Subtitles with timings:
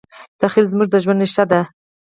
[0.39, 1.61] تخیل زموږ د ژوند ریښه ده.